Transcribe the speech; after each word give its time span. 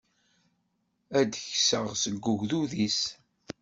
Ad 1.19 1.27
t-kkseɣ 1.31 1.85
seg 2.03 2.25
ugdud-is. 2.31 3.01